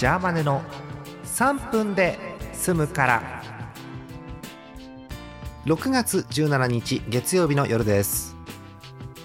[0.00, 0.62] ジャーマネの
[1.24, 2.18] 3分で
[2.54, 3.42] 済むから。
[5.66, 8.34] 6月17日月曜日の夜です。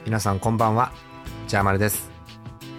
[0.03, 0.92] 皆さんこんばんは。
[1.47, 2.12] ジャーマネです。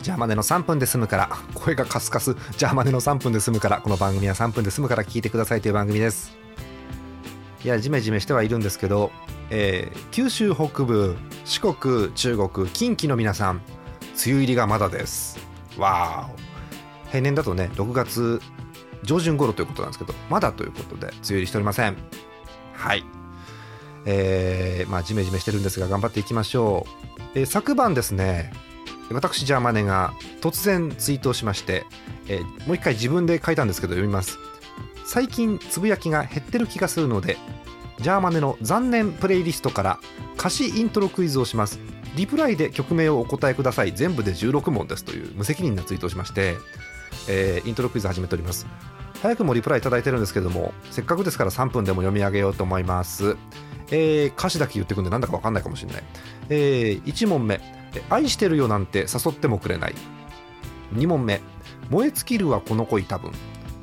[0.02, 1.30] ジャーマネの3分で済むから。
[1.54, 2.34] 声がカスカス。
[2.59, 3.80] ジャーマネの3分で済むから。
[3.80, 5.02] この番組は3分で済むから。
[5.02, 6.36] 聞いてくださいという番組です。
[7.64, 9.10] いやジメジメしてはいるんですけど、
[9.48, 11.16] えー九州北部
[11.46, 13.62] 四国中国近畿の皆さん
[14.22, 15.39] 梅雨入りがまだです。
[15.79, 16.55] わーお。
[17.08, 18.40] 平年だとね6月
[19.02, 21.96] 上旬頃ということなんですけどまだということで梅雨入りしておりません。
[22.72, 23.04] はい。
[24.04, 26.86] えー、まあジメジメしてるんですが頑張っていきましょ
[27.34, 28.52] う、えー昨晩ですね
[29.10, 31.84] 私ジャーマネが突然ツイートをしまして、
[32.28, 34.38] えーもう一回自分で書いたんですけど読みます。
[35.04, 37.36] 最近つぶやきが減ってる気がするので
[38.00, 39.98] ジャーマネの残念プレイリストから
[40.38, 41.78] 歌詞イントロクイズをします。
[42.16, 43.92] リプライで曲名をお答えください。
[43.92, 45.04] 全部で16問です。
[45.04, 46.56] という無責任なツイートをしまして、
[47.28, 48.66] えーイントロクイズ始めております。
[49.22, 53.36] 早くもリプライいただいてるんですけどもせっかくですから3分でも読み上げようと思います、
[53.91, 56.02] えー歌詞だけ言ってくんでなんだか分かんないかもしれない、
[56.50, 57.60] え1問目。
[58.10, 59.94] 愛してるよなんて誘ってもくれない。
[60.94, 61.41] 2問目。
[61.88, 63.32] 燃え尽きるはこの恋多分。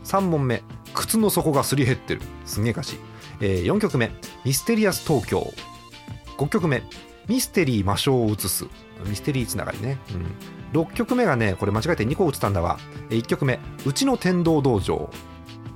[0.04, 0.62] 3問目。
[0.94, 2.22] 靴の底がすり減ってる。
[2.46, 3.00] すげえ歌詞、
[3.42, 4.12] え4曲目。
[4.46, 5.52] ミステリアス東京。
[6.38, 6.84] 5曲目。
[7.28, 8.66] ミステリー魔性を映す。
[9.06, 9.98] ミステリーつながりね、
[10.74, 12.80] うん、6曲目がねこれ間違えて2個映ったんだわ。
[13.10, 13.60] 1曲目。
[13.86, 15.10] うちの天道道場。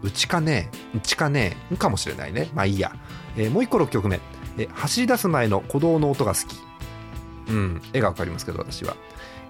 [0.04, 2.50] うちかねうちかねんかもしれないね。
[2.54, 2.96] まあいいや、
[3.36, 4.20] えーもう1個6曲目。
[4.58, 6.58] え走り出す前の鼓動の音が好き。
[7.50, 7.82] うん。
[7.94, 8.96] 絵がわかりますけど私は。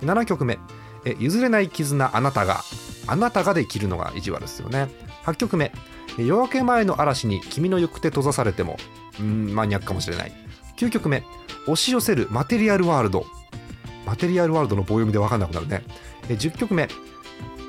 [0.02, 0.60] 7曲目。
[1.06, 2.62] え譲れない絆あなたが。
[3.08, 4.90] あなたができるのが意地悪ですよね。
[5.26, 5.72] 8曲目。
[6.18, 8.78] 夜明け前の嵐に君の行く手閉ざされても。
[9.20, 10.32] うんマニアックかもしれない。
[10.78, 11.24] 9曲目。
[11.68, 15.84] 押し寄せる material world。material world の棒読みで分かんなくなるね。
[16.30, 16.88] え10曲目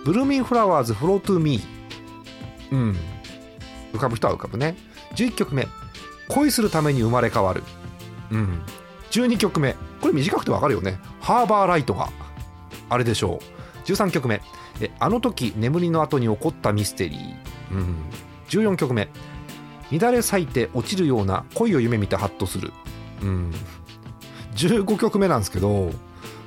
[0.05, 1.65] Bloomin' flowers flow to me。
[2.73, 2.97] うん。
[3.93, 4.77] 浮かぶ人は浮かぶね。
[5.15, 5.67] 11曲目
[6.29, 7.63] 恋するために生まれ変わる。
[8.31, 8.63] うん。
[9.11, 10.99] 12曲目これ短くて分かるよね。
[11.21, 12.11] ハーバーライトが。
[12.89, 13.59] あれでしょう。
[13.89, 14.41] 13曲目
[14.81, 17.97] えあの時眠りの後に起こったミステリー、うん、
[18.49, 19.09] 14曲目
[19.91, 22.73] 乱れ咲いて落ちるような恋を夢見てハッとする、
[23.23, 23.53] うん、
[24.59, 25.91] 15曲目なんですけど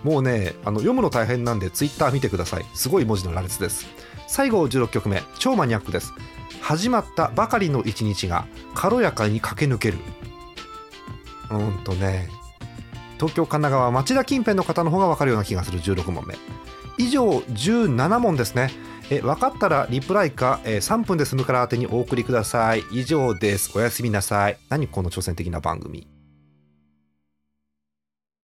[0.03, 2.65] もうねあの読むの大変なんでツイッター見てください。
[2.73, 3.87] すごい文字の羅列です。
[4.27, 6.13] 最後16曲目超マニアックです。
[6.61, 8.45] 始まったばかりの一日が
[8.75, 9.97] 軽やかに駆け抜ける。
[11.51, 12.29] うんとね
[13.15, 15.79] 東京神奈川町田近辺の方の方が分かるような気がする。
[15.79, 16.35] 16問目。
[16.97, 18.71] 以上17問ですね。
[19.09, 22.83] え分かったらリプライか、えー3分で済むから宛てにお送りください。
[22.91, 23.71] 以上です。
[23.77, 24.57] おやすみなさい。
[24.69, 26.20] 何この挑戦的な番組。